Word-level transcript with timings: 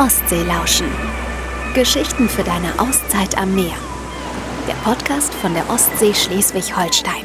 Ostsee 0.00 0.44
lauschen. 0.44 0.86
Geschichten 1.74 2.30
für 2.30 2.42
deine 2.42 2.78
Auszeit 2.78 3.36
am 3.36 3.54
Meer. 3.54 3.74
Der 4.66 4.72
Podcast 4.76 5.34
von 5.34 5.52
der 5.52 5.68
Ostsee 5.68 6.14
Schleswig-Holstein. 6.14 7.24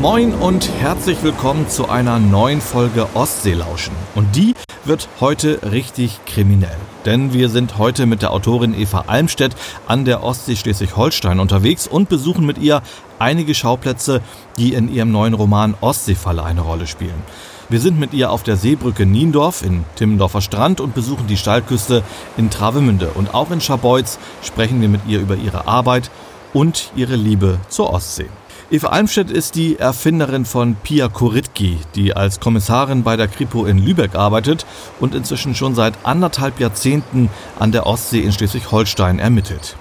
Moin 0.00 0.32
und 0.34 0.70
herzlich 0.78 1.20
willkommen 1.24 1.68
zu 1.68 1.88
einer 1.88 2.20
neuen 2.20 2.60
Folge 2.60 3.08
Ostseelauschen. 3.14 3.92
Und 4.14 4.36
die 4.36 4.54
wird 4.84 5.08
heute 5.18 5.58
richtig 5.72 6.20
kriminell. 6.26 6.78
Denn 7.04 7.32
wir 7.32 7.48
sind 7.48 7.76
heute 7.76 8.06
mit 8.06 8.22
der 8.22 8.30
Autorin 8.30 8.72
Eva 8.72 9.06
Almstedt 9.08 9.56
an 9.88 10.04
der 10.04 10.22
Ostsee 10.22 10.54
Schleswig-Holstein 10.54 11.40
unterwegs 11.40 11.88
und 11.88 12.08
besuchen 12.08 12.46
mit 12.46 12.58
ihr 12.58 12.82
einige 13.18 13.56
Schauplätze, 13.56 14.22
die 14.58 14.74
in 14.74 14.88
ihrem 14.94 15.10
neuen 15.10 15.34
Roman 15.34 15.74
Ostseefalle 15.80 16.44
eine 16.44 16.60
Rolle 16.60 16.86
spielen. 16.86 17.24
Wir 17.70 17.80
sind 17.80 18.00
mit 18.00 18.12
ihr 18.14 18.32
auf 18.32 18.42
der 18.42 18.56
Seebrücke 18.56 19.06
Niendorf 19.06 19.62
in 19.62 19.84
Timmendorfer 19.94 20.40
Strand 20.40 20.80
und 20.80 20.92
besuchen 20.92 21.28
die 21.28 21.36
Steilküste 21.36 22.02
in 22.36 22.50
Travemünde. 22.50 23.12
Und 23.14 23.32
auch 23.32 23.52
in 23.52 23.60
Scharbeutz 23.60 24.18
sprechen 24.42 24.80
wir 24.80 24.88
mit 24.88 25.02
ihr 25.06 25.20
über 25.20 25.36
ihre 25.36 25.68
Arbeit 25.68 26.10
und 26.52 26.90
ihre 26.96 27.14
Liebe 27.14 27.60
zur 27.68 27.92
Ostsee. 27.92 28.26
Eva 28.72 28.88
Almstedt 28.88 29.30
ist 29.30 29.54
die 29.54 29.78
Erfinderin 29.78 30.46
von 30.46 30.74
Pia 30.82 31.06
Koritki, 31.06 31.78
die 31.94 32.16
als 32.16 32.40
Kommissarin 32.40 33.04
bei 33.04 33.16
der 33.16 33.28
Kripo 33.28 33.64
in 33.66 33.78
Lübeck 33.78 34.16
arbeitet 34.16 34.66
und 34.98 35.14
inzwischen 35.14 35.54
schon 35.54 35.76
seit 35.76 35.94
anderthalb 36.02 36.58
Jahrzehnten 36.58 37.30
an 37.60 37.70
der 37.70 37.86
Ostsee 37.86 38.20
in 38.20 38.32
Schleswig-Holstein 38.32 39.20
ermittelt. 39.20 39.76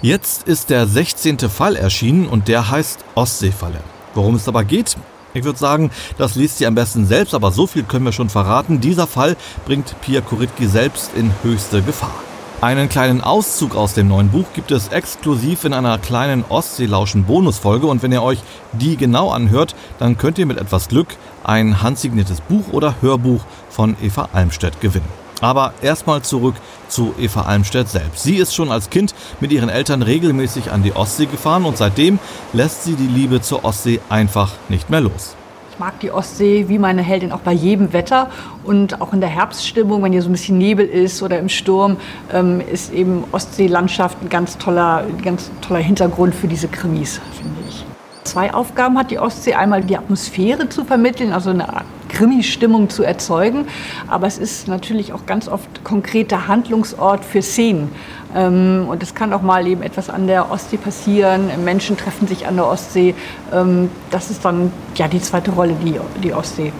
Jetzt 0.00 0.46
ist 0.46 0.70
der 0.70 0.86
16. 0.86 1.38
Fall 1.50 1.74
erschienen 1.74 2.28
und 2.28 2.46
der 2.46 2.70
heißt 2.70 3.04
Ostseefalle. 3.16 3.80
Worum 4.14 4.36
es 4.36 4.44
dabei 4.44 4.62
geht, 4.62 4.96
ich 5.36 5.44
würde 5.44 5.58
sagen, 5.58 5.90
das 6.18 6.34
liest 6.34 6.58
sie 6.58 6.66
am 6.66 6.74
besten 6.74 7.06
selbst, 7.06 7.34
aber 7.34 7.52
so 7.52 7.66
viel 7.66 7.82
können 7.82 8.04
wir 8.04 8.12
schon 8.12 8.30
verraten. 8.30 8.80
Dieser 8.80 9.06
Fall 9.06 9.36
bringt 9.66 10.00
Pia 10.00 10.20
Kuritki 10.20 10.66
selbst 10.66 11.10
in 11.14 11.32
höchste 11.42 11.82
Gefahr. 11.82 12.14
Einen 12.62 12.88
kleinen 12.88 13.20
Auszug 13.20 13.76
aus 13.76 13.92
dem 13.92 14.08
neuen 14.08 14.30
Buch 14.30 14.46
gibt 14.54 14.70
es 14.70 14.88
exklusiv 14.88 15.64
in 15.64 15.74
einer 15.74 15.98
kleinen 15.98 16.42
Ostseelauschen 16.48 17.24
Bonusfolge 17.24 17.86
und 17.86 18.02
wenn 18.02 18.12
ihr 18.12 18.22
euch 18.22 18.38
die 18.72 18.96
genau 18.96 19.30
anhört, 19.30 19.76
dann 19.98 20.16
könnt 20.16 20.38
ihr 20.38 20.46
mit 20.46 20.56
etwas 20.56 20.88
Glück 20.88 21.08
ein 21.44 21.82
handsigniertes 21.82 22.40
Buch 22.40 22.72
oder 22.72 22.96
Hörbuch 23.02 23.42
von 23.68 23.94
Eva 24.00 24.30
Almstedt 24.32 24.80
gewinnen. 24.80 25.25
Aber 25.40 25.74
erstmal 25.82 26.22
zurück 26.22 26.54
zu 26.88 27.14
Eva 27.18 27.42
Almstedt 27.42 27.88
selbst. 27.88 28.22
Sie 28.22 28.36
ist 28.36 28.54
schon 28.54 28.70
als 28.72 28.90
Kind 28.90 29.14
mit 29.40 29.52
ihren 29.52 29.68
Eltern 29.68 30.02
regelmäßig 30.02 30.72
an 30.72 30.82
die 30.82 30.94
Ostsee 30.94 31.26
gefahren 31.26 31.64
und 31.64 31.76
seitdem 31.76 32.18
lässt 32.52 32.84
sie 32.84 32.94
die 32.94 33.06
Liebe 33.06 33.42
zur 33.42 33.64
Ostsee 33.64 34.00
einfach 34.08 34.52
nicht 34.68 34.88
mehr 34.88 35.00
los. 35.00 35.36
Ich 35.76 35.78
mag 35.78 36.00
die 36.00 36.10
Ostsee 36.10 36.68
wie 36.68 36.78
meine 36.78 37.02
Heldin 37.02 37.32
auch 37.32 37.40
bei 37.40 37.52
jedem 37.52 37.92
Wetter 37.92 38.30
und 38.64 39.02
auch 39.02 39.12
in 39.12 39.20
der 39.20 39.28
Herbststimmung, 39.28 40.02
wenn 40.02 40.12
hier 40.12 40.22
so 40.22 40.30
ein 40.30 40.32
bisschen 40.32 40.56
Nebel 40.56 40.86
ist 40.86 41.22
oder 41.22 41.38
im 41.38 41.50
Sturm, 41.50 41.98
ähm, 42.32 42.62
ist 42.62 42.94
eben 42.94 43.24
Ostseelandschaft 43.32 44.16
ein 44.22 44.30
ganz 44.30 44.56
toller, 44.56 45.04
ganz 45.22 45.50
toller 45.60 45.80
Hintergrund 45.80 46.34
für 46.34 46.48
diese 46.48 46.68
Krimis, 46.68 47.20
finde 47.38 47.60
ich. 47.68 47.84
Zwei 48.24 48.54
Aufgaben 48.54 48.98
hat 48.98 49.10
die 49.10 49.18
Ostsee. 49.18 49.52
Einmal 49.52 49.82
die 49.84 49.98
Atmosphäre 49.98 50.68
zu 50.70 50.84
vermitteln, 50.84 51.34
also 51.34 51.50
eine 51.50 51.68
Art 51.68 51.84
Krimi-Stimmung 52.16 52.88
zu 52.88 53.02
erzeugen. 53.02 53.66
Aber 54.08 54.26
es 54.26 54.38
ist 54.38 54.68
natürlich 54.68 55.12
auch 55.12 55.26
ganz 55.26 55.48
oft 55.48 55.84
konkreter 55.84 56.48
Handlungsort 56.48 57.24
für 57.24 57.42
Szenen. 57.42 57.90
Ähm, 58.34 58.86
und 58.88 59.02
es 59.02 59.14
kann 59.14 59.32
auch 59.32 59.42
mal 59.42 59.66
eben 59.66 59.82
etwas 59.82 60.08
an 60.08 60.26
der 60.26 60.50
Ostsee 60.50 60.78
passieren. 60.78 61.50
Menschen 61.64 61.96
treffen 61.96 62.26
sich 62.26 62.46
an 62.46 62.56
der 62.56 62.66
Ostsee. 62.66 63.14
Ähm, 63.52 63.90
das 64.10 64.30
ist 64.30 64.44
dann 64.44 64.72
ja 64.94 65.08
die 65.08 65.20
zweite 65.20 65.50
Rolle, 65.50 65.74
die 65.84 66.00
die 66.22 66.32
Ostsee 66.32 66.72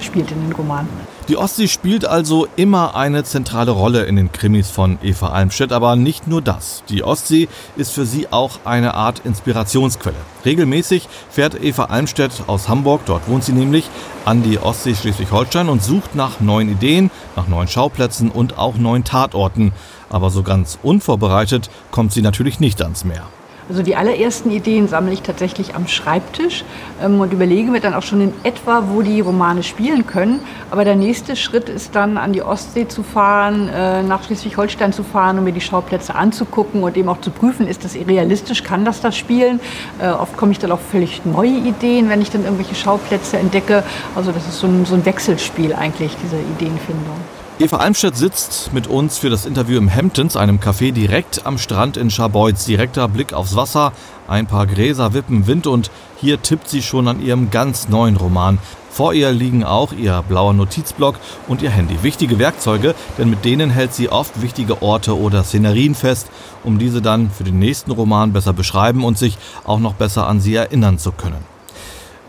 spielt 0.00 0.30
in 0.30 0.42
den 0.42 0.52
Romanen. 0.52 1.03
Die 1.28 1.38
Ostsee 1.38 1.68
spielt 1.68 2.04
also 2.04 2.46
immer 2.56 2.94
eine 2.94 3.24
zentrale 3.24 3.70
Rolle 3.70 4.04
in 4.04 4.16
den 4.16 4.30
Krimis 4.30 4.70
von 4.70 4.98
Eva 5.02 5.28
Almstedt, 5.28 5.72
aber 5.72 5.96
nicht 5.96 6.26
nur 6.26 6.42
das. 6.42 6.84
Die 6.90 7.02
Ostsee 7.02 7.48
ist 7.76 7.92
für 7.92 8.04
sie 8.04 8.30
auch 8.30 8.58
eine 8.66 8.92
Art 8.92 9.22
Inspirationsquelle. 9.24 10.18
Regelmäßig 10.44 11.08
fährt 11.30 11.62
Eva 11.62 11.84
Almstedt 11.84 12.42
aus 12.46 12.68
Hamburg, 12.68 13.00
dort 13.06 13.26
wohnt 13.26 13.42
sie 13.42 13.52
nämlich, 13.52 13.88
an 14.26 14.42
die 14.42 14.58
Ostsee 14.58 14.94
Schleswig-Holstein 14.94 15.70
und 15.70 15.82
sucht 15.82 16.14
nach 16.14 16.40
neuen 16.40 16.70
Ideen, 16.70 17.10
nach 17.36 17.48
neuen 17.48 17.68
Schauplätzen 17.68 18.30
und 18.30 18.58
auch 18.58 18.76
neuen 18.76 19.04
Tatorten. 19.04 19.72
Aber 20.10 20.28
so 20.28 20.42
ganz 20.42 20.78
unvorbereitet 20.82 21.70
kommt 21.90 22.12
sie 22.12 22.20
natürlich 22.20 22.60
nicht 22.60 22.82
ans 22.82 23.06
Meer. 23.06 23.26
Also 23.68 23.82
die 23.82 23.96
allerersten 23.96 24.50
Ideen 24.50 24.88
sammle 24.88 25.12
ich 25.12 25.22
tatsächlich 25.22 25.74
am 25.74 25.88
Schreibtisch 25.88 26.64
ähm, 27.02 27.20
und 27.20 27.32
überlege 27.32 27.70
mir 27.70 27.80
dann 27.80 27.94
auch 27.94 28.02
schon 28.02 28.20
in 28.20 28.32
etwa, 28.42 28.84
wo 28.90 29.00
die 29.00 29.20
Romane 29.20 29.62
spielen 29.62 30.06
können. 30.06 30.40
Aber 30.70 30.84
der 30.84 30.96
nächste 30.96 31.34
Schritt 31.34 31.70
ist 31.70 31.94
dann 31.94 32.18
an 32.18 32.34
die 32.34 32.42
Ostsee 32.42 32.86
zu 32.88 33.02
fahren, 33.02 33.70
äh, 33.70 34.02
nach 34.02 34.22
Schleswig-Holstein 34.24 34.92
zu 34.92 35.02
fahren, 35.02 35.38
um 35.38 35.44
mir 35.44 35.52
die 35.52 35.62
Schauplätze 35.62 36.14
anzugucken 36.14 36.82
und 36.82 36.96
eben 36.98 37.08
auch 37.08 37.20
zu 37.22 37.30
prüfen, 37.30 37.66
ist 37.66 37.84
das 37.84 37.94
realistisch, 37.94 38.64
kann 38.64 38.84
das 38.84 39.00
da 39.00 39.10
spielen. 39.10 39.60
Äh, 39.98 40.08
oft 40.10 40.36
komme 40.36 40.52
ich 40.52 40.58
dann 40.58 40.70
auch 40.70 40.80
völlig 40.80 41.24
neue 41.24 41.56
Ideen, 41.56 42.10
wenn 42.10 42.20
ich 42.20 42.30
dann 42.30 42.44
irgendwelche 42.44 42.74
Schauplätze 42.74 43.38
entdecke. 43.38 43.82
Also 44.14 44.30
das 44.30 44.46
ist 44.46 44.58
so 44.58 44.66
ein, 44.66 44.84
so 44.84 44.94
ein 44.94 45.06
Wechselspiel 45.06 45.72
eigentlich, 45.72 46.14
diese 46.22 46.36
Ideenfindung. 46.36 47.16
Eva 47.60 47.76
Almstedt 47.76 48.16
sitzt 48.16 48.72
mit 48.72 48.88
uns 48.88 49.18
für 49.18 49.30
das 49.30 49.46
Interview 49.46 49.78
im 49.78 49.88
Hamptons, 49.88 50.36
einem 50.36 50.58
Café 50.58 50.90
direkt 50.90 51.46
am 51.46 51.56
Strand 51.56 51.96
in 51.96 52.10
Scharbeutz. 52.10 52.64
Direkter 52.64 53.06
Blick 53.06 53.32
aufs 53.32 53.54
Wasser, 53.54 53.92
ein 54.26 54.48
paar 54.48 54.66
Gräser 54.66 55.14
wippen 55.14 55.46
Wind 55.46 55.68
und 55.68 55.92
hier 56.16 56.42
tippt 56.42 56.68
sie 56.68 56.82
schon 56.82 57.06
an 57.06 57.22
ihrem 57.22 57.52
ganz 57.52 57.88
neuen 57.88 58.16
Roman. 58.16 58.58
Vor 58.90 59.14
ihr 59.14 59.30
liegen 59.30 59.62
auch 59.62 59.92
ihr 59.92 60.24
blauer 60.28 60.52
Notizblock 60.52 61.14
und 61.46 61.62
ihr 61.62 61.70
Handy. 61.70 62.02
Wichtige 62.02 62.40
Werkzeuge, 62.40 62.96
denn 63.18 63.30
mit 63.30 63.44
denen 63.44 63.70
hält 63.70 63.94
sie 63.94 64.08
oft 64.08 64.42
wichtige 64.42 64.82
Orte 64.82 65.16
oder 65.16 65.44
Szenerien 65.44 65.94
fest, 65.94 66.32
um 66.64 66.80
diese 66.80 67.02
dann 67.02 67.30
für 67.30 67.44
den 67.44 67.60
nächsten 67.60 67.92
Roman 67.92 68.32
besser 68.32 68.52
beschreiben 68.52 69.04
und 69.04 69.16
sich 69.16 69.38
auch 69.62 69.78
noch 69.78 69.94
besser 69.94 70.26
an 70.26 70.40
sie 70.40 70.56
erinnern 70.56 70.98
zu 70.98 71.12
können. 71.12 71.53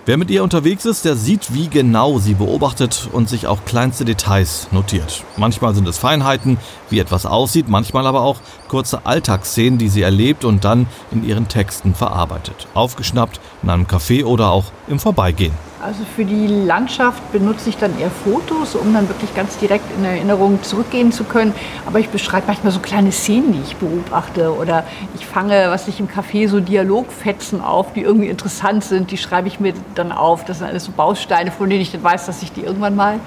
Wer 0.08 0.18
mit 0.18 0.30
ihr 0.30 0.44
unterwegs 0.44 0.86
ist, 0.86 1.04
der 1.04 1.16
sieht, 1.16 1.52
wie 1.56 1.68
genau 1.68 2.20
sie 2.20 2.36
beobachtet 2.36 3.10
und 3.12 3.28
sich 3.28 3.48
auch 3.48 3.66
kleinste 3.66 4.06
Details 4.06 4.68
notiert. 4.72 5.24
Manchmal 5.36 5.74
sind 5.74 5.88
es 5.88 5.98
Feinheiten, 5.98 6.58
wie 6.92 7.00
etwas 7.00 7.26
aussieht, 7.26 7.70
manchmal 7.70 8.06
aber 8.06 8.22
auch 8.22 8.38
kurze 8.68 9.08
Alltagsszenen, 9.08 9.80
die 9.80 9.90
sie 9.90 10.04
erlebt 10.04 10.46
und 10.46 10.64
dann 10.64 10.86
in 11.10 11.28
ihren 11.28 11.48
Texten 11.48 11.96
verarbeitet. 11.96 12.68
Aufgeschnappt 12.76 13.40
in 13.64 13.72
einem 13.72 13.86
Café 13.86 14.26
oder 14.26 14.52
auch 14.52 14.66
im 14.88 15.00
Vorbeigehen. 15.00 15.54
Also 15.82 16.06
für 16.16 16.24
die 16.24 16.48
Landschaft 16.48 17.32
benutze 17.34 17.70
ich 17.70 17.78
dann 17.78 18.00
eher 18.00 18.10
Fotos, 18.10 18.76
um 18.76 18.94
dann 18.94 19.10
wirklich 19.10 19.36
ganz 19.36 19.58
direkt 19.58 19.84
in 19.98 20.06
Erinnerung 20.06 20.64
zurückgehen 20.64 21.12
zu 21.12 21.26
können. 21.26 21.54
Aber 21.86 22.00
ich 22.00 22.10
beschreibe 22.10 22.48
manchmal 22.48 22.72
so 22.72 22.80
kleine 22.80 23.12
Szenen, 23.12 23.52
die 23.52 23.62
ich 23.62 23.76
beobachte. 23.76 24.56
Oder 24.56 24.86
ich 25.16 25.26
fange, 25.26 25.66
was 25.68 25.90
ich 25.90 26.00
im 26.00 26.08
Café, 26.08 26.48
so 26.48 26.62
Dialogfetzen 26.62 27.62
auf, 27.62 27.92
die 27.92 28.02
irgendwie 28.02 28.30
interessant 28.30 28.86
sind. 28.86 29.12
Die 29.12 29.18
schreibe 29.18 29.50
ich 29.50 29.60
mir 29.60 29.74
dann 29.96 30.14
auf. 30.14 30.46
Das 30.46 30.60
sind 30.60 30.68
alles 30.68 30.86
so 30.86 30.94
Bausteine, 30.94 31.52
von 31.52 31.70
denen 31.70 31.82
ich 31.82 31.92
dann 31.92 32.04
weiß, 32.04 32.26
dass 32.26 32.42
ich 32.42 32.54
die 32.54 32.62
irgendwann 32.62 32.96
mal 32.96 33.20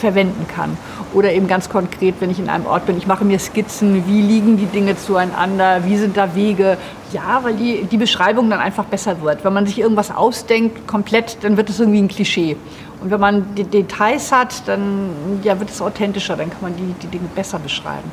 verwenden 0.00 0.46
kann. 0.48 0.76
Oder 1.14 1.32
eben 1.32 1.46
ganz 1.46 1.68
konkret, 1.68 2.16
wenn 2.20 2.30
ich 2.30 2.38
in 2.38 2.48
einem 2.48 2.66
Ort 2.66 2.86
bin, 2.86 2.98
ich 2.98 3.06
mache 3.06 3.24
mir 3.24 3.38
Skizzen, 3.38 4.06
wie 4.06 4.20
liegen 4.20 4.56
die 4.56 4.66
Dinge 4.66 4.96
zueinander, 4.96 5.84
wie 5.84 5.96
sind 5.96 6.16
da 6.16 6.34
Wege. 6.34 6.76
Ja, 7.12 7.40
weil 7.42 7.54
die, 7.54 7.84
die 7.84 7.96
Beschreibung 7.96 8.50
dann 8.50 8.60
einfach 8.60 8.84
besser 8.84 9.20
wird. 9.22 9.44
Wenn 9.44 9.52
man 9.52 9.66
sich 9.66 9.78
irgendwas 9.78 10.10
ausdenkt, 10.10 10.86
komplett, 10.86 11.38
dann 11.42 11.56
wird 11.56 11.70
es 11.70 11.78
irgendwie 11.80 12.00
ein 12.00 12.08
Klischee. 12.08 12.56
Und 13.00 13.10
wenn 13.10 13.20
man 13.20 13.54
die 13.54 13.64
Details 13.64 14.30
hat, 14.32 14.66
dann 14.66 15.40
ja, 15.42 15.58
wird 15.58 15.70
es 15.70 15.80
authentischer, 15.80 16.36
dann 16.36 16.50
kann 16.50 16.60
man 16.62 16.76
die, 16.76 16.94
die 17.02 17.06
Dinge 17.06 17.28
besser 17.34 17.58
beschreiben. 17.58 18.10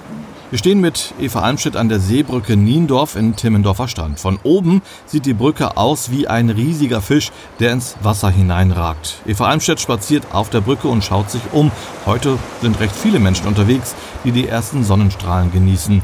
Wir 0.49 0.59
stehen 0.59 0.79
mit 0.79 1.13
Eva 1.19 1.41
Almstedt 1.41 1.75
an 1.75 1.89
der 1.89 1.99
Seebrücke 1.99 2.55
Niendorf 2.55 3.17
in 3.17 3.35
Timmendorfer 3.35 3.89
Strand. 3.89 4.17
Von 4.17 4.39
oben 4.43 4.81
sieht 5.05 5.25
die 5.25 5.33
Brücke 5.33 5.75
aus 5.75 6.09
wie 6.09 6.29
ein 6.29 6.49
riesiger 6.49 7.01
Fisch, 7.01 7.33
der 7.59 7.73
ins 7.73 7.97
Wasser 8.01 8.29
hineinragt. 8.29 9.15
Eva 9.25 9.47
Almstedt 9.47 9.81
spaziert 9.81 10.23
auf 10.31 10.49
der 10.49 10.61
Brücke 10.61 10.87
und 10.87 11.03
schaut 11.03 11.29
sich 11.29 11.41
um. 11.51 11.69
Heute 12.05 12.39
sind 12.61 12.79
recht 12.79 12.95
viele 12.95 13.19
Menschen 13.19 13.45
unterwegs, 13.45 13.93
die 14.23 14.31
die 14.31 14.47
ersten 14.47 14.85
Sonnenstrahlen 14.85 15.51
genießen. 15.51 16.01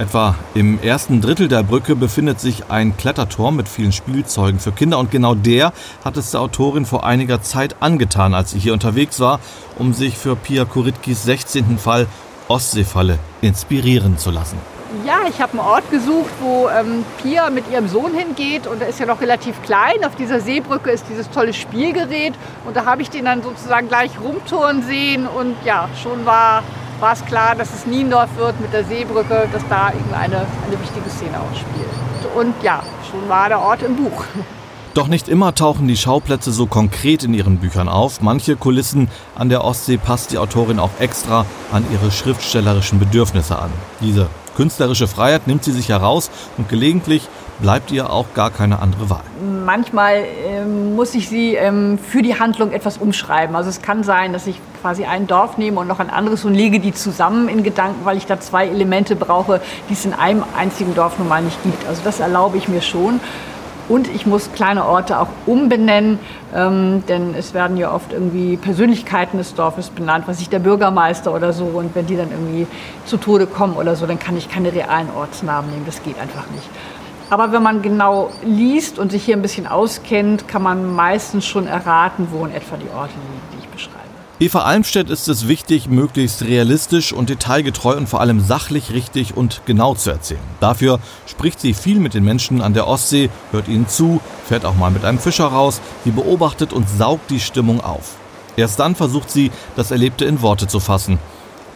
Etwa 0.00 0.34
im 0.52 0.80
ersten 0.82 1.20
Drittel 1.20 1.46
der 1.46 1.62
Brücke 1.62 1.94
befindet 1.94 2.40
sich 2.40 2.68
ein 2.68 2.96
Kletterturm 2.96 3.54
mit 3.54 3.68
vielen 3.68 3.92
Spielzeugen 3.92 4.58
für 4.58 4.72
Kinder 4.72 4.98
und 4.98 5.12
genau 5.12 5.36
der 5.36 5.72
hat 6.04 6.16
es 6.16 6.32
der 6.32 6.40
Autorin 6.40 6.86
vor 6.86 7.06
einiger 7.06 7.40
Zeit 7.40 7.76
angetan, 7.80 8.34
als 8.34 8.50
sie 8.50 8.58
hier 8.58 8.74
unterwegs 8.74 9.20
war, 9.20 9.38
um 9.78 9.94
sich 9.94 10.18
für 10.18 10.34
Pia 10.34 10.64
Kuritkis 10.64 11.22
16. 11.22 11.78
Fall 11.78 12.08
Ostseefalle 12.48 13.18
inspirieren 13.40 14.18
zu 14.18 14.30
lassen. 14.30 14.58
Ja, 15.04 15.20
ich 15.28 15.40
habe 15.40 15.52
einen 15.52 15.60
Ort 15.60 15.90
gesucht, 15.90 16.30
wo 16.40 16.68
ähm, 16.68 17.04
Pia 17.20 17.50
mit 17.50 17.68
ihrem 17.70 17.88
Sohn 17.88 18.14
hingeht 18.14 18.66
und 18.68 18.80
er 18.80 18.88
ist 18.88 19.00
ja 19.00 19.06
noch 19.06 19.20
relativ 19.20 19.60
klein. 19.62 20.04
Auf 20.04 20.14
dieser 20.14 20.40
Seebrücke 20.40 20.90
ist 20.90 21.04
dieses 21.10 21.28
tolle 21.28 21.52
Spielgerät 21.52 22.34
und 22.64 22.76
da 22.76 22.84
habe 22.84 23.02
ich 23.02 23.10
den 23.10 23.24
dann 23.24 23.42
sozusagen 23.42 23.88
gleich 23.88 24.12
rumtouren 24.22 24.84
sehen 24.84 25.26
und 25.26 25.56
ja, 25.64 25.88
schon 26.00 26.24
war, 26.24 26.62
es 27.12 27.24
klar, 27.26 27.56
dass 27.56 27.74
es 27.74 27.84
Niendorf 27.84 28.30
wird 28.36 28.60
mit 28.60 28.72
der 28.72 28.84
Seebrücke, 28.84 29.48
dass 29.52 29.62
da 29.68 29.88
irgendeine 29.92 30.46
eine 30.66 30.80
wichtige 30.80 31.10
Szene 31.10 31.40
ausspielt. 31.40 31.90
Und 32.36 32.54
ja, 32.62 32.82
schon 33.10 33.28
war 33.28 33.48
der 33.48 33.60
Ort 33.60 33.82
im 33.82 33.96
Buch. 33.96 34.24
Doch 34.96 35.08
nicht 35.08 35.28
immer 35.28 35.54
tauchen 35.54 35.88
die 35.88 35.96
Schauplätze 35.98 36.52
so 36.52 36.64
konkret 36.64 37.22
in 37.22 37.34
ihren 37.34 37.58
Büchern 37.58 37.86
auf. 37.86 38.22
Manche 38.22 38.56
Kulissen 38.56 39.08
an 39.34 39.50
der 39.50 39.62
Ostsee 39.62 39.98
passt 39.98 40.32
die 40.32 40.38
Autorin 40.38 40.78
auch 40.78 40.88
extra 40.98 41.44
an 41.70 41.84
ihre 41.92 42.10
schriftstellerischen 42.10 42.98
Bedürfnisse 42.98 43.58
an. 43.58 43.70
Diese 44.00 44.28
künstlerische 44.56 45.06
Freiheit 45.06 45.48
nimmt 45.48 45.64
sie 45.64 45.72
sich 45.72 45.90
heraus 45.90 46.30
und 46.56 46.70
gelegentlich 46.70 47.28
bleibt 47.60 47.90
ihr 47.90 48.10
auch 48.10 48.32
gar 48.32 48.50
keine 48.50 48.80
andere 48.80 49.10
Wahl. 49.10 49.20
Manchmal 49.66 50.24
ähm, 50.46 50.96
muss 50.96 51.14
ich 51.14 51.28
sie 51.28 51.56
ähm, 51.56 51.98
für 51.98 52.22
die 52.22 52.38
Handlung 52.38 52.72
etwas 52.72 52.96
umschreiben. 52.96 53.54
Also 53.54 53.68
es 53.68 53.82
kann 53.82 54.02
sein, 54.02 54.32
dass 54.32 54.46
ich 54.46 54.58
quasi 54.80 55.04
ein 55.04 55.26
Dorf 55.26 55.58
nehme 55.58 55.78
und 55.78 55.88
noch 55.88 56.00
ein 56.00 56.08
anderes 56.08 56.46
und 56.46 56.54
lege 56.54 56.80
die 56.80 56.94
zusammen 56.94 57.50
in 57.50 57.62
Gedanken, 57.62 58.06
weil 58.06 58.16
ich 58.16 58.24
da 58.24 58.40
zwei 58.40 58.66
Elemente 58.66 59.14
brauche, 59.14 59.60
die 59.90 59.92
es 59.92 60.06
in 60.06 60.14
einem 60.14 60.42
einzigen 60.56 60.94
Dorf 60.94 61.18
normal 61.18 61.42
nicht 61.42 61.62
gibt. 61.64 61.86
Also 61.86 62.00
das 62.02 62.18
erlaube 62.18 62.56
ich 62.56 62.66
mir 62.66 62.80
schon. 62.80 63.20
Und 63.88 64.08
ich 64.08 64.26
muss 64.26 64.52
kleine 64.52 64.84
Orte 64.84 65.20
auch 65.20 65.28
umbenennen, 65.46 66.18
ähm, 66.54 67.04
denn 67.08 67.34
es 67.34 67.54
werden 67.54 67.76
ja 67.76 67.92
oft 67.92 68.12
irgendwie 68.12 68.56
Persönlichkeiten 68.56 69.38
des 69.38 69.54
Dorfes 69.54 69.90
benannt, 69.90 70.24
was 70.26 70.40
ich 70.40 70.48
der 70.48 70.58
Bürgermeister 70.58 71.32
oder 71.32 71.52
so. 71.52 71.66
Und 71.66 71.94
wenn 71.94 72.06
die 72.06 72.16
dann 72.16 72.30
irgendwie 72.30 72.66
zu 73.04 73.16
Tode 73.16 73.46
kommen 73.46 73.76
oder 73.76 73.94
so, 73.94 74.06
dann 74.06 74.18
kann 74.18 74.36
ich 74.36 74.48
keine 74.48 74.72
realen 74.72 75.08
Ortsnamen 75.16 75.70
nehmen. 75.70 75.86
Das 75.86 76.02
geht 76.02 76.18
einfach 76.18 76.50
nicht. 76.50 76.68
Aber 77.30 77.52
wenn 77.52 77.62
man 77.62 77.82
genau 77.82 78.30
liest 78.44 78.98
und 78.98 79.10
sich 79.10 79.24
hier 79.24 79.36
ein 79.36 79.42
bisschen 79.42 79.66
auskennt, 79.66 80.46
kann 80.46 80.62
man 80.62 80.94
meistens 80.94 81.44
schon 81.44 81.66
erraten, 81.66 82.28
wo 82.30 82.44
in 82.44 82.52
etwa 82.52 82.76
die 82.76 82.88
Orte 82.96 83.14
liegen. 83.14 83.55
Eva 84.38 84.64
Almstedt 84.64 85.08
ist 85.08 85.28
es 85.28 85.48
wichtig, 85.48 85.88
möglichst 85.88 86.42
realistisch 86.42 87.14
und 87.14 87.30
detailgetreu 87.30 87.96
und 87.96 88.06
vor 88.06 88.20
allem 88.20 88.38
sachlich 88.40 88.92
richtig 88.92 89.34
und 89.34 89.62
genau 89.64 89.94
zu 89.94 90.10
erzählen. 90.10 90.42
Dafür 90.60 91.00
spricht 91.26 91.58
sie 91.58 91.72
viel 91.72 92.00
mit 92.00 92.12
den 92.12 92.22
Menschen 92.22 92.60
an 92.60 92.74
der 92.74 92.86
Ostsee, 92.86 93.30
hört 93.50 93.66
ihnen 93.66 93.88
zu, 93.88 94.20
fährt 94.46 94.66
auch 94.66 94.76
mal 94.76 94.90
mit 94.90 95.06
einem 95.06 95.18
Fischer 95.18 95.46
raus, 95.46 95.80
sie 96.04 96.10
beobachtet 96.10 96.74
und 96.74 96.86
saugt 96.86 97.30
die 97.30 97.40
Stimmung 97.40 97.80
auf. 97.80 98.16
Erst 98.58 98.78
dann 98.78 98.94
versucht 98.94 99.30
sie, 99.30 99.50
das 99.74 99.90
Erlebte 99.90 100.26
in 100.26 100.42
Worte 100.42 100.66
zu 100.66 100.80
fassen. 100.80 101.18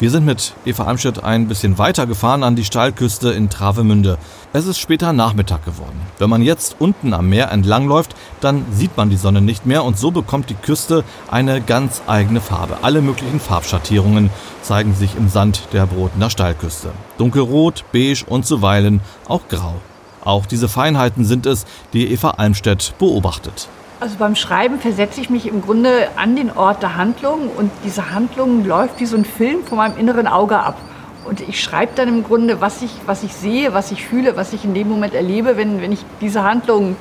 Wir 0.00 0.10
sind 0.10 0.24
mit 0.24 0.54
Eva 0.64 0.86
Amstedt 0.86 1.22
ein 1.22 1.46
bisschen 1.46 1.76
weiter 1.76 2.06
gefahren 2.06 2.42
an 2.42 2.56
die 2.56 2.64
Steilküste 2.64 3.32
in 3.32 3.50
Travemünde. 3.50 4.16
Es 4.54 4.64
ist 4.64 4.78
später 4.78 5.12
Nachmittag 5.12 5.62
geworden. 5.66 6.00
Wenn 6.16 6.30
man 6.30 6.40
jetzt 6.40 6.76
unten 6.78 7.12
am 7.12 7.28
Meer 7.28 7.52
entlangläuft, 7.52 8.16
dann 8.40 8.64
sieht 8.72 8.96
man 8.96 9.10
die 9.10 9.18
Sonne 9.18 9.42
nicht 9.42 9.66
mehr 9.66 9.84
und 9.84 9.98
so 9.98 10.10
bekommt 10.10 10.48
die 10.48 10.54
Küste 10.54 11.04
eine 11.30 11.60
ganz 11.60 12.00
eigene 12.06 12.40
Farbe. 12.40 12.78
Alle 12.80 13.02
möglichen 13.02 13.40
Farbschattierungen 13.40 14.30
zeigen 14.62 14.94
sich 14.94 15.16
im 15.16 15.28
Sand 15.28 15.68
der 15.74 15.84
Brotener 15.84 16.30
Steilküste. 16.30 16.92
Dunkelrot, 17.18 17.84
beige 17.92 18.24
und 18.26 18.46
zuweilen 18.46 19.02
auch 19.28 19.48
grau. 19.50 19.82
Auch 20.24 20.46
diese 20.46 20.68
Feinheiten 20.68 21.24
sind 21.24 21.46
es, 21.46 21.66
die 21.92 22.12
Eva 22.12 22.30
Almstedt 22.30 22.94
beobachtet. 22.98 23.68
Also 24.00 24.16
beim 24.18 24.34
Schreiben 24.34 24.78
versetze 24.78 25.20
ich 25.20 25.28
mich 25.28 25.46
im 25.46 25.60
Grunde 25.60 26.08
an 26.16 26.34
den 26.34 26.50
Ort 26.50 26.82
der 26.82 26.96
Handlung 26.96 27.50
und 27.56 27.70
diese 27.84 28.14
Handlung 28.14 28.64
läuft 28.64 28.98
wie 28.98 29.06
so 29.06 29.16
ein 29.16 29.26
Film 29.26 29.64
von 29.64 29.76
meinem 29.76 29.98
inneren 29.98 30.26
Auge 30.26 30.58
ab. 30.58 30.78
Und 31.26 31.40
ich 31.40 31.62
schreibe 31.62 31.92
dann 31.94 32.08
im 32.08 32.24
Grunde, 32.24 32.62
was 32.62 32.80
ich, 32.80 32.90
was 33.04 33.22
ich 33.22 33.34
sehe, 33.34 33.74
was 33.74 33.92
ich 33.92 34.06
fühle, 34.06 34.36
was 34.36 34.54
ich 34.54 34.64
in 34.64 34.72
dem 34.72 34.88
Moment 34.88 35.12
erlebe, 35.12 35.56
wenn, 35.58 35.82
wenn 35.82 35.92
ich 35.92 36.04
diese 36.20 36.42
Handlung 36.42 36.96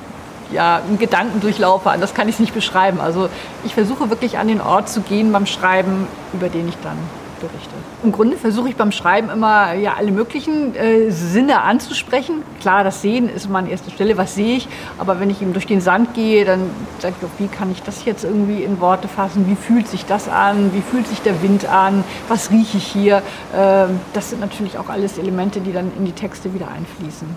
ja, 0.52 0.82
in 0.90 0.98
Gedanken 0.98 1.40
durchlaufe. 1.40 1.90
Das 1.98 2.12
kann 2.12 2.28
ich 2.28 2.38
nicht 2.38 2.52
beschreiben. 2.52 3.00
Also 3.00 3.30
ich 3.64 3.74
versuche 3.74 4.10
wirklich 4.10 4.36
an 4.36 4.48
den 4.48 4.60
Ort 4.60 4.88
zu 4.88 5.00
gehen 5.00 5.32
beim 5.32 5.46
Schreiben, 5.46 6.06
über 6.34 6.48
den 6.48 6.68
ich 6.68 6.76
dann 6.82 6.98
berichte. 7.40 7.74
Im 8.04 8.12
Grunde 8.12 8.36
versuche 8.36 8.68
ich 8.68 8.76
beim 8.76 8.92
Schreiben 8.92 9.30
immer 9.30 9.72
ja, 9.74 9.94
alle 9.94 10.12
möglichen 10.12 10.74
äh, 10.76 11.10
Sinne 11.10 11.62
anzusprechen. 11.62 12.42
Klar, 12.60 12.84
das 12.84 13.02
Sehen 13.02 13.28
ist 13.28 13.46
immer 13.46 13.58
an 13.58 13.66
erster 13.66 13.90
Stelle, 13.90 14.16
was 14.16 14.34
sehe 14.34 14.56
ich. 14.56 14.68
Aber 14.98 15.20
wenn 15.20 15.30
ich 15.30 15.42
eben 15.42 15.52
durch 15.52 15.66
den 15.66 15.80
Sand 15.80 16.14
gehe, 16.14 16.44
dann 16.44 16.70
sage 16.98 17.14
ich, 17.20 17.28
wie 17.38 17.48
kann 17.48 17.72
ich 17.72 17.82
das 17.82 18.04
jetzt 18.04 18.24
irgendwie 18.24 18.62
in 18.62 18.80
Worte 18.80 19.08
fassen? 19.08 19.46
Wie 19.48 19.56
fühlt 19.56 19.88
sich 19.88 20.04
das 20.04 20.28
an? 20.28 20.72
Wie 20.72 20.82
fühlt 20.82 21.08
sich 21.08 21.22
der 21.22 21.42
Wind 21.42 21.66
an? 21.66 22.04
Was 22.28 22.50
rieche 22.50 22.78
ich 22.78 22.86
hier? 22.86 23.18
Äh, 23.52 23.86
das 24.12 24.30
sind 24.30 24.40
natürlich 24.40 24.78
auch 24.78 24.88
alles 24.88 25.18
Elemente, 25.18 25.60
die 25.60 25.72
dann 25.72 25.90
in 25.98 26.04
die 26.04 26.12
Texte 26.12 26.54
wieder 26.54 26.68
einfließen. 26.68 27.28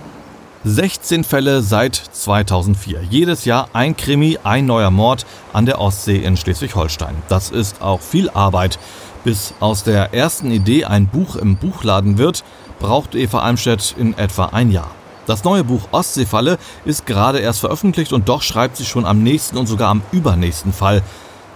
16 0.65 1.25
Fälle 1.25 1.61
seit 1.61 1.95
2004. 1.95 3.01
Jedes 3.09 3.44
Jahr 3.44 3.67
ein 3.73 3.97
Krimi, 3.97 4.39
ein 4.45 4.65
neuer 4.65 4.91
Mord 4.91 5.25
an 5.51 5.65
der 5.65 5.81
Ostsee 5.81 6.17
in 6.17 6.38
Schleswig-Holstein. 6.38 7.15
Das 7.27 7.51
ist 7.51 7.81
auch 7.81 7.99
viel 7.99 8.29
Arbeit. 8.29 8.79
Bis 9.23 9.53
aus 9.59 9.83
der 9.83 10.13
ersten 10.13 10.51
Idee 10.51 10.85
ein 10.85 11.07
Buch 11.07 11.35
im 11.35 11.55
Buchladen 11.55 12.17
wird, 12.17 12.43
braucht 12.79 13.15
Eva 13.15 13.39
Almstedt 13.39 13.95
in 13.97 14.17
etwa 14.17 14.47
ein 14.47 14.69
Jahr. 14.69 14.91
Das 15.25 15.45
neue 15.45 15.63
Buch 15.63 15.87
Ostseefalle 15.91 16.57
ist 16.83 17.05
gerade 17.05 17.39
erst 17.39 17.61
veröffentlicht 17.61 18.11
und 18.11 18.27
doch 18.27 18.41
schreibt 18.41 18.75
sie 18.75 18.85
schon 18.85 19.05
am 19.05 19.23
nächsten 19.23 19.57
und 19.57 19.67
sogar 19.67 19.89
am 19.89 20.01
übernächsten 20.11 20.73
Fall. 20.73 21.01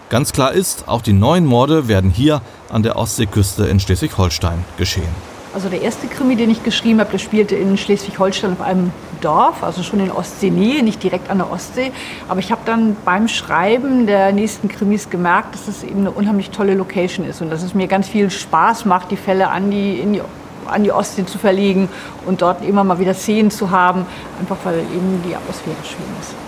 Ganz 0.10 0.32
klar 0.32 0.54
ist, 0.54 0.88
auch 0.88 1.02
die 1.02 1.12
neuen 1.12 1.46
Morde 1.46 1.90
werden 1.90 2.10
hier 2.10 2.42
an 2.70 2.84
der 2.84 2.96
Ostseeküste 2.96 3.66
in 3.66 3.82
Schleswig-Holstein 3.82 4.64
geschehen. 4.78 5.27
Also 5.54 5.70
der 5.70 5.82
erste 5.82 6.08
Krimi, 6.08 6.36
den 6.36 6.50
ich 6.50 6.64
geschrieben 6.64 7.00
habe, 7.00 7.12
der 7.12 7.18
spielte 7.18 7.56
in 7.56 7.78
Schleswig-Holstein 7.78 8.54
auf 8.54 8.62
einem 8.62 8.92
Dorf, 9.22 9.64
also 9.64 9.82
schon 9.82 10.00
in 10.00 10.12
Ostseenähe, 10.12 10.84
nicht 10.84 11.02
direkt 11.02 11.30
an 11.30 11.40
der 11.40 11.52
Ostsee. 11.52 11.92
Aber 12.28 12.40
ich 12.40 12.52
habe 12.52 12.62
dann 12.66 12.96
beim 13.06 13.28
Schreiben 13.28 14.06
der 14.06 14.32
nächsten 14.34 14.68
Krimis 14.68 15.10
gemerkt, 15.10 15.56
dass 15.56 15.68
es 15.68 15.84
eben 15.84 16.02
eine 16.02 16.12
unheimlich 16.12 16.52
tolle 16.52 16.76
Location 16.76 17.26
ist 17.26 17.42
und 17.42 17.50
dass 17.50 17.64
es 17.64 17.74
mir 17.74 17.88
ganz 17.88 18.08
viel 18.08 18.30
Spaß 18.30 18.86
macht, 18.86 19.10
die 19.10 19.18
Fälle 19.18 19.50
an 19.50 19.72
die, 19.72 20.00
in 20.00 20.14
die 20.14 20.22
an 20.68 20.84
die 20.84 20.92
Ostsee 20.92 21.26
zu 21.26 21.38
verlegen 21.38 21.88
und 22.26 22.42
dort 22.42 22.64
immer 22.64 22.84
mal 22.84 23.00
wieder 23.00 23.14
Szenen 23.14 23.52
zu 23.52 23.72
haben, 23.72 24.06
einfach 24.38 24.58
weil 24.66 24.80
eben 24.80 25.24
die 25.26 25.34
Atmosphäre 25.34 25.78
schön 25.84 26.06
ist. 26.20 26.47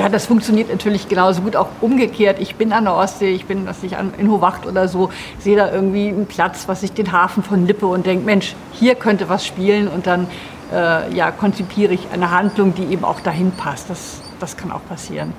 Ja, 0.00 0.08
das 0.08 0.24
funktioniert 0.24 0.70
natürlich 0.70 1.10
genauso 1.10 1.42
gut 1.42 1.56
auch 1.56 1.68
umgekehrt. 1.82 2.38
Ich 2.40 2.54
bin 2.56 2.72
an 2.72 2.84
der 2.84 2.94
Ostsee, 2.94 3.32
ich 3.34 3.44
bin 3.44 3.66
was 3.66 3.82
ich, 3.82 3.96
in 4.16 4.30
Howacht 4.30 4.64
oder 4.64 4.88
so, 4.88 5.10
sehe 5.38 5.58
da 5.58 5.70
irgendwie 5.70 6.08
einen 6.08 6.24
Platz, 6.24 6.68
was 6.68 6.82
ich 6.82 6.94
den 6.94 7.12
Hafen 7.12 7.42
von 7.42 7.66
Lippe 7.66 7.86
und 7.86 8.06
denke, 8.06 8.24
Mensch, 8.24 8.54
hier 8.72 8.94
könnte 8.94 9.28
was 9.28 9.44
spielen 9.44 9.88
und 9.88 10.06
dann 10.06 10.26
äh, 10.72 11.14
ja, 11.14 11.30
konzipiere 11.30 11.92
ich 11.92 12.08
eine 12.14 12.30
Handlung, 12.30 12.74
die 12.74 12.84
eben 12.84 13.04
auch 13.04 13.20
dahin 13.20 13.52
passt. 13.52 13.90
Das, 13.90 14.22
das 14.38 14.56
kann 14.56 14.72
auch 14.72 14.80
passieren. 14.88 15.34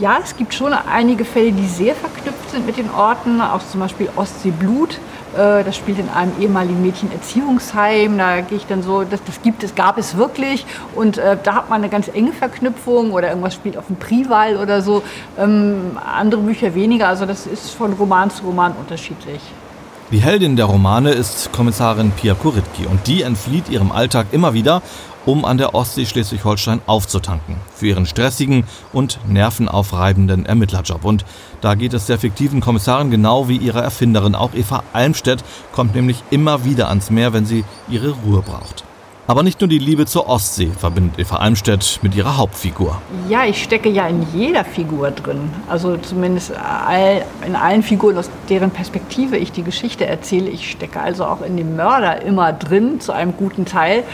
Ja, 0.00 0.18
es 0.20 0.36
gibt 0.36 0.52
schon 0.52 0.72
einige 0.72 1.24
Fälle, 1.24 1.52
die 1.52 1.68
sehr 1.68 1.94
verknüpft 1.94 2.50
sind 2.50 2.66
mit 2.66 2.78
den 2.78 2.90
Orten, 2.90 3.40
auch 3.40 3.64
zum 3.64 3.78
Beispiel 3.78 4.08
Ostseeblut. 4.16 4.98
Äh, 5.36 5.64
das 5.64 5.76
spielt 5.76 5.98
in 5.98 6.08
einem 6.08 6.32
ehemaligen 6.40 6.80
Mädchenerziehungsheim. 6.82 8.18
Da 8.18 8.40
gehe 8.40 8.58
ich 8.58 8.66
dann 8.66 8.82
so, 8.82 9.04
das, 9.04 9.22
das 9.24 9.42
gibt 9.42 9.62
es, 9.62 9.74
gab 9.74 9.98
es 9.98 10.16
wirklich. 10.16 10.66
Und 10.94 11.18
äh, 11.18 11.36
da 11.42 11.54
hat 11.54 11.70
man 11.70 11.82
eine 11.82 11.90
ganz 11.90 12.08
enge 12.08 12.32
Verknüpfung 12.32 13.12
oder 13.12 13.28
irgendwas 13.28 13.54
spielt 13.54 13.76
auf 13.76 13.86
dem 13.86 13.96
Prival 13.96 14.56
oder 14.56 14.82
so. 14.82 15.02
Ähm, 15.38 15.98
andere 16.04 16.40
Bücher 16.40 16.74
weniger. 16.74 17.08
Also 17.08 17.26
das 17.26 17.46
ist 17.46 17.70
von 17.70 17.92
Roman 17.92 18.30
zu 18.30 18.44
Roman 18.44 18.72
unterschiedlich. 18.72 19.40
Die 20.12 20.18
Heldin 20.18 20.54
der 20.54 20.66
Romane 20.66 21.10
ist 21.10 21.50
Kommissarin 21.50 22.12
Pia 22.12 22.34
Kuritki 22.34 22.86
und 22.86 23.08
die 23.08 23.22
entflieht 23.22 23.68
ihrem 23.68 23.90
Alltag 23.90 24.28
immer 24.30 24.54
wieder, 24.54 24.80
um 25.26 25.44
an 25.44 25.58
der 25.58 25.74
Ostsee 25.74 26.06
Schleswig-Holstein 26.06 26.80
aufzutanken. 26.86 27.56
Für 27.74 27.88
ihren 27.88 28.06
stressigen 28.06 28.64
und 28.92 29.18
nervenaufreibenden 29.28 30.46
Ermittlerjob. 30.46 31.04
Und 31.04 31.26
da 31.60 31.74
geht 31.74 31.92
es 31.92 32.06
der 32.06 32.18
fiktiven 32.18 32.60
Kommissarin 32.60 33.10
genau 33.10 33.48
wie 33.48 33.56
ihrer 33.56 33.82
Erfinderin. 33.82 34.34
Auch 34.34 34.54
Eva 34.54 34.82
Almstedt 34.92 35.44
kommt 35.72 35.94
nämlich 35.94 36.22
immer 36.30 36.64
wieder 36.64 36.88
ans 36.88 37.10
Meer, 37.10 37.32
wenn 37.32 37.44
sie 37.44 37.64
ihre 37.88 38.10
Ruhe 38.10 38.40
braucht. 38.40 38.84
Aber 39.28 39.42
nicht 39.42 39.60
nur 39.60 39.66
die 39.66 39.78
Liebe 39.78 40.06
zur 40.06 40.28
Ostsee 40.28 40.70
verbindet 40.78 41.18
Eva 41.18 41.38
Almstedt 41.38 41.98
mit 42.02 42.14
ihrer 42.14 42.36
Hauptfigur. 42.36 43.02
Ja, 43.28 43.44
ich 43.44 43.60
stecke 43.60 43.88
ja 43.88 44.06
in 44.06 44.24
jeder 44.32 44.64
Figur 44.64 45.10
drin. 45.10 45.50
Also 45.68 45.96
zumindest 45.96 46.52
all, 46.56 47.24
in 47.44 47.56
allen 47.56 47.82
Figuren, 47.82 48.16
aus 48.18 48.30
deren 48.48 48.70
Perspektive 48.70 49.36
ich 49.36 49.50
die 49.50 49.64
Geschichte 49.64 50.06
erzähle. 50.06 50.48
Ich 50.48 50.70
stecke 50.70 51.00
also 51.00 51.24
auch 51.24 51.42
in 51.42 51.56
dem 51.56 51.74
Mörder 51.74 52.22
immer 52.22 52.52
drin, 52.52 53.00
zu 53.00 53.10
einem 53.10 53.36
guten 53.36 53.64
Teil. 53.64 54.04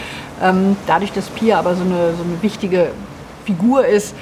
Ähm, 0.42 0.76
dadurch, 0.86 1.12
dass 1.12 1.28
Pia 1.28 1.58
aber 1.58 1.74
so 1.74 1.82
eine, 1.82 2.14
so 2.16 2.22
eine 2.22 2.40
wichtige 2.40 2.92
Figur 3.44 3.84
ist, 3.84 4.14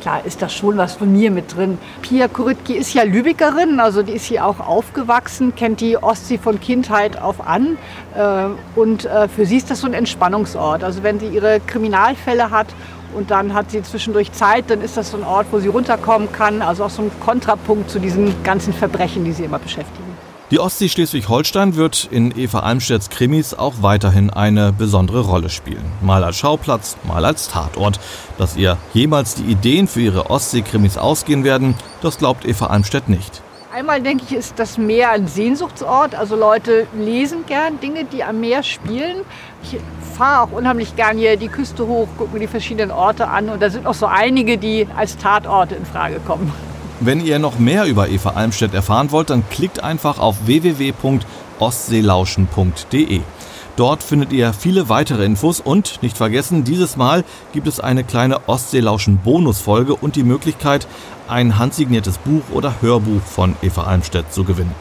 klar 0.00 0.24
ist 0.24 0.42
das 0.42 0.52
schon 0.52 0.76
was 0.76 0.94
von 0.94 1.12
mir 1.12 1.30
mit 1.30 1.56
drin. 1.56 1.78
Pia 2.02 2.28
Kuritki 2.28 2.74
ist 2.74 2.94
ja 2.94 3.02
Lübeckerin, 3.02 3.80
also 3.80 4.02
die 4.02 4.12
ist 4.12 4.24
hier 4.24 4.46
auch 4.46 4.60
aufgewachsen, 4.60 5.54
kennt 5.54 5.80
die 5.80 5.96
Ostsee 5.96 6.38
von 6.38 6.58
Kindheit 6.60 7.20
auf 7.20 7.46
an. 7.46 7.78
Äh, 8.14 8.78
und 8.78 9.04
äh, 9.04 9.28
für 9.28 9.46
sie 9.46 9.58
ist 9.58 9.70
das 9.70 9.80
so 9.80 9.86
ein 9.86 9.94
Entspannungsort. 9.94 10.82
Also 10.82 11.02
wenn 11.02 11.20
sie 11.20 11.28
ihre 11.28 11.60
Kriminalfälle 11.60 12.50
hat 12.50 12.68
und 13.14 13.30
dann 13.30 13.54
hat 13.54 13.70
sie 13.70 13.82
zwischendurch 13.82 14.32
Zeit, 14.32 14.64
dann 14.68 14.80
ist 14.80 14.96
das 14.96 15.10
so 15.10 15.16
ein 15.16 15.24
Ort, 15.24 15.46
wo 15.50 15.58
sie 15.58 15.68
runterkommen 15.68 16.32
kann. 16.32 16.62
Also 16.62 16.84
auch 16.84 16.90
so 16.90 17.02
ein 17.02 17.10
Kontrapunkt 17.20 17.90
zu 17.90 17.98
diesen 17.98 18.42
ganzen 18.42 18.72
Verbrechen, 18.72 19.24
die 19.24 19.32
sie 19.32 19.44
immer 19.44 19.58
beschäftigen. 19.58 20.09
Die 20.50 20.58
Ostsee 20.58 20.88
Schleswig-Holstein 20.88 21.76
wird 21.76 22.08
in 22.10 22.36
Eva 22.36 22.58
Almstedts 22.58 23.08
Krimis 23.08 23.54
auch 23.54 23.74
weiterhin 23.82 24.30
eine 24.30 24.72
besondere 24.72 25.20
Rolle 25.20 25.48
spielen. 25.48 25.84
Mal 26.00 26.24
als 26.24 26.38
Schauplatz, 26.38 26.96
mal 27.04 27.24
als 27.24 27.46
Tatort. 27.46 28.00
Dass 28.36 28.56
ihr 28.56 28.76
jemals 28.92 29.36
die 29.36 29.44
Ideen 29.44 29.86
für 29.86 30.00
ihre 30.00 30.28
Ostsee-Krimis 30.28 30.98
ausgehen 30.98 31.44
werden, 31.44 31.76
das 32.02 32.18
glaubt 32.18 32.44
Eva 32.44 32.66
Almstedt 32.66 33.08
nicht. 33.08 33.42
Einmal 33.72 34.02
denke 34.02 34.24
ich, 34.26 34.34
ist 34.34 34.58
das 34.58 34.76
Meer 34.76 35.12
ein 35.12 35.28
Sehnsuchtsort. 35.28 36.16
Also 36.16 36.34
Leute 36.34 36.88
lesen 36.98 37.46
gern 37.46 37.78
Dinge, 37.78 38.04
die 38.04 38.24
am 38.24 38.40
Meer 38.40 38.64
spielen. 38.64 39.18
Ich 39.62 39.78
fahre 40.16 40.42
auch 40.42 40.50
unheimlich 40.50 40.96
gern 40.96 41.16
hier 41.16 41.36
die 41.36 41.46
Küste 41.46 41.86
hoch, 41.86 42.08
gucke 42.18 42.32
mir 42.32 42.40
die 42.40 42.48
verschiedenen 42.48 42.90
Orte 42.90 43.28
an. 43.28 43.50
Und 43.50 43.62
da 43.62 43.70
sind 43.70 43.86
auch 43.86 43.94
so 43.94 44.06
einige, 44.06 44.58
die 44.58 44.88
als 44.96 45.16
Tatorte 45.16 45.76
in 45.76 45.86
Frage 45.86 46.18
kommen. 46.18 46.52
Wenn 47.02 47.24
ihr 47.24 47.38
noch 47.38 47.58
mehr 47.58 47.86
über 47.86 48.10
Eva 48.10 48.32
Almstedt 48.32 48.74
erfahren 48.74 49.10
wollt, 49.10 49.30
dann 49.30 49.48
klickt 49.48 49.82
einfach 49.82 50.18
auf 50.18 50.36
www.ostseelauschen.de. 50.44 53.22
Dort 53.76 54.02
findet 54.02 54.34
ihr 54.34 54.52
viele 54.52 54.90
weitere 54.90 55.24
Infos 55.24 55.60
und 55.60 56.02
nicht 56.02 56.18
vergessen, 56.18 56.64
dieses 56.64 56.98
Mal 56.98 57.24
gibt 57.54 57.68
es 57.68 57.80
eine 57.80 58.04
kleine 58.04 58.50
Ostseelauschen 58.50 59.16
Bonusfolge 59.16 59.94
und 59.94 60.14
die 60.14 60.24
Möglichkeit, 60.24 60.86
ein 61.26 61.58
handsigniertes 61.58 62.18
Buch 62.18 62.42
oder 62.52 62.74
Hörbuch 62.82 63.22
von 63.22 63.56
Eva 63.62 63.84
Almstedt 63.84 64.30
zu 64.30 64.44
gewinnen. 64.44 64.74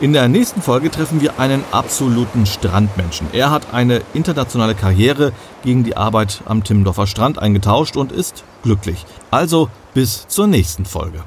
In 0.00 0.12
der 0.12 0.26
nächsten 0.26 0.62
Folge 0.62 0.90
treffen 0.90 1.20
wir 1.20 1.38
einen 1.38 1.62
absoluten 1.70 2.44
Strandmenschen. 2.44 3.28
Er 3.32 3.52
hat 3.52 3.72
eine 3.72 4.02
internationale 4.14 4.74
Karriere 4.74 5.30
gegen 5.62 5.84
die 5.84 5.96
Arbeit 5.96 6.42
am 6.44 6.64
Timmendorfer 6.64 7.06
Strand 7.06 7.38
eingetauscht 7.38 7.96
und 7.96 8.10
ist 8.10 8.42
glücklich. 8.64 9.06
Also 9.30 9.70
bis 9.94 10.26
zur 10.26 10.48
nächsten 10.48 10.84
Folge. 10.84 11.22